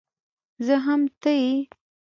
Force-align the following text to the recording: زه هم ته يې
زه 0.65 0.75
هم 0.85 1.01
ته 1.21 1.31
يې 1.41 1.55